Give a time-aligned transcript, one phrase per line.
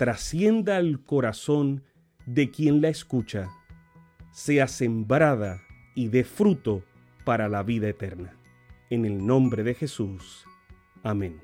[0.00, 1.84] trascienda al corazón
[2.24, 3.50] de quien la escucha,
[4.32, 5.60] sea sembrada
[5.94, 6.82] y dé fruto
[7.26, 8.34] para la vida eterna.
[8.88, 10.46] En el nombre de Jesús.
[11.02, 11.42] Amén.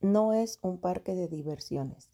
[0.00, 2.10] No es un parque de diversiones,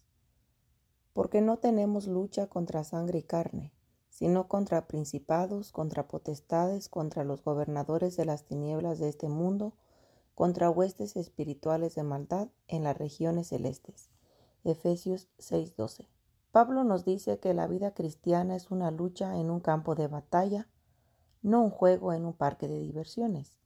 [1.13, 3.73] porque no tenemos lucha contra sangre y carne,
[4.09, 9.73] sino contra principados, contra potestades, contra los gobernadores de las tinieblas de este mundo,
[10.39, 14.09] contra huestes espirituales de maldad en las regiones celestes.
[14.63, 16.07] Efesios 6:12.
[16.53, 20.69] Pablo nos dice que la vida cristiana es una lucha en un campo de batalla,
[21.41, 23.57] no un juego en un parque de diversiones.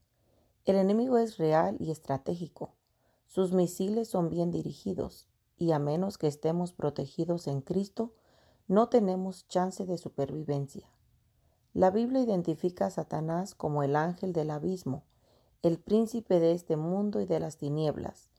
[0.65, 2.71] El enemigo es real y estratégico.
[3.27, 5.27] Sus misiles son bien dirigidos
[5.58, 8.15] y a menos que estemos protegidos en Cristo,
[8.67, 10.89] no tenemos chance de supervivencia.
[11.75, 15.03] La Biblia identifica a Satanás como el ángel del abismo,
[15.64, 18.30] el príncipe de este mundo y de las tinieblas,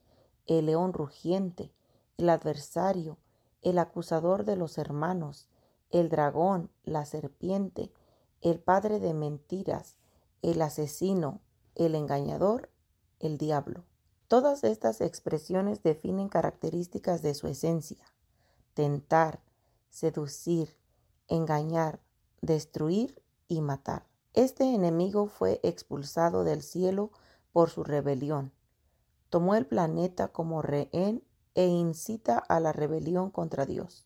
[0.45, 1.73] el león rugiente,
[2.17, 3.17] el adversario,
[3.63, 5.49] el acusador de los hermanos,
[5.89, 7.91] el dragón, la serpiente,
[8.41, 9.97] el padre de mentiras,
[10.43, 11.41] el asesino,
[11.73, 12.69] el engañador,
[13.19, 13.85] el diablo.
[14.27, 18.05] Todas estas expresiones definen características de su esencia.
[18.75, 19.39] Tentar,
[19.89, 20.77] seducir,
[21.27, 21.99] engañar,
[22.41, 24.05] destruir y matar.
[24.35, 27.11] Este enemigo fue expulsado del cielo
[27.55, 28.51] por su rebelión.
[29.29, 31.23] Tomó el planeta como rehén
[31.53, 34.05] e incita a la rebelión contra Dios.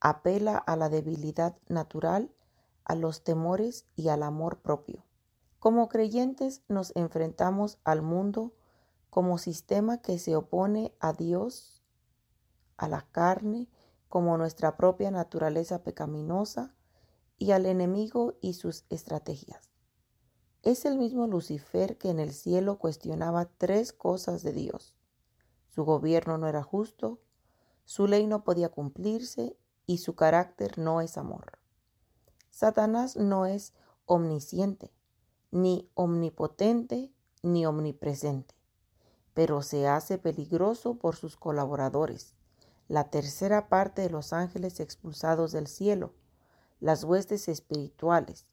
[0.00, 2.30] Apela a la debilidad natural,
[2.84, 5.06] a los temores y al amor propio.
[5.58, 8.52] Como creyentes nos enfrentamos al mundo
[9.08, 11.82] como sistema que se opone a Dios,
[12.76, 13.70] a la carne,
[14.10, 16.74] como nuestra propia naturaleza pecaminosa,
[17.38, 19.70] y al enemigo y sus estrategias.
[20.62, 24.96] Es el mismo Lucifer que en el cielo cuestionaba tres cosas de Dios.
[25.68, 27.20] Su gobierno no era justo,
[27.84, 31.58] su ley no podía cumplirse y su carácter no es amor.
[32.50, 33.72] Satanás no es
[34.04, 34.92] omnisciente,
[35.52, 38.56] ni omnipotente, ni omnipresente,
[39.34, 42.34] pero se hace peligroso por sus colaboradores,
[42.88, 46.14] la tercera parte de los ángeles expulsados del cielo,
[46.80, 48.47] las huestes espirituales,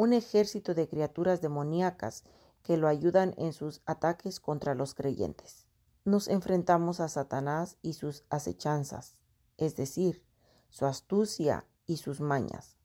[0.00, 2.24] un ejército de criaturas demoníacas
[2.62, 5.66] que lo ayudan en sus ataques contra los creyentes.
[6.06, 9.14] Nos enfrentamos a Satanás y sus acechanzas,
[9.58, 10.24] es decir,
[10.70, 12.78] su astucia y sus mañas.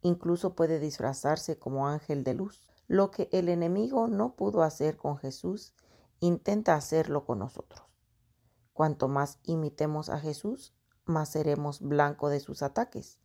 [0.00, 2.66] Incluso puede disfrazarse como ángel de luz.
[2.88, 5.74] Lo que el enemigo no pudo hacer con Jesús,
[6.20, 7.84] intenta hacerlo con nosotros.
[8.72, 10.72] Cuanto más imitemos a Jesús,
[11.04, 13.20] más seremos blanco de sus ataques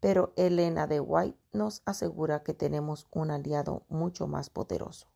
[0.00, 5.08] pero Elena de White nos asegura que tenemos un aliado mucho más poderoso.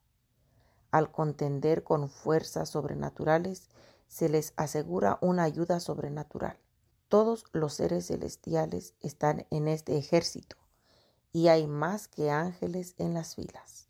[0.90, 3.70] Al contender con fuerzas sobrenaturales,
[4.08, 6.58] se les asegura una ayuda sobrenatural.
[7.08, 10.56] Todos los seres celestiales están en este ejército
[11.32, 13.88] y hay más que ángeles en las filas.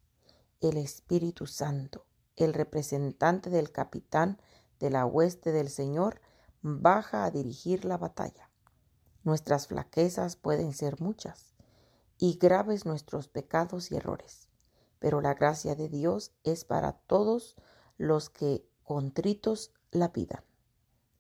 [0.61, 4.41] El Espíritu Santo, el representante del capitán
[4.79, 6.21] de la hueste del Señor,
[6.61, 8.52] baja a dirigir la batalla.
[9.25, 11.55] Nuestras flaquezas pueden ser muchas
[12.19, 14.49] y graves nuestros pecados y errores,
[14.99, 17.57] pero la gracia de Dios es para todos
[17.99, 20.43] los que contritos la pidan.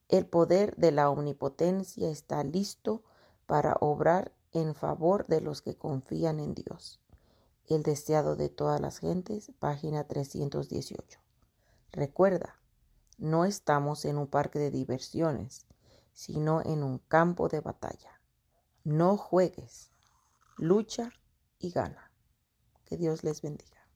[0.08, 3.02] El poder de la omnipotencia está listo
[3.46, 7.00] para obrar en favor de los que confían en Dios.
[7.66, 11.20] El deseado de todas las gentes, página 318.
[11.92, 12.56] Recuerda,
[13.18, 15.66] no estamos en un parque de diversiones,
[16.12, 18.20] sino en un campo de batalla.
[18.84, 19.92] No juegues,
[20.56, 21.12] lucha
[21.58, 22.12] y gana.
[22.84, 23.88] Que Dios les bendiga.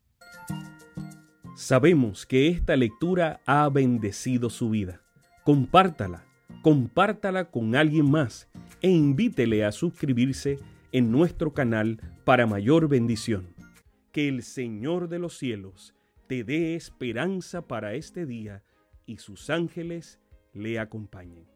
[1.57, 5.03] Sabemos que esta lectura ha bendecido su vida.
[5.45, 6.27] Compártala
[6.67, 8.49] compártala con alguien más
[8.83, 10.59] e invítele a suscribirse
[10.91, 13.55] en nuestro canal para mayor bendición.
[14.11, 15.95] Que el Señor de los cielos
[16.27, 18.65] te dé esperanza para este día
[19.07, 20.19] y sus ángeles
[20.55, 21.56] le acompañen.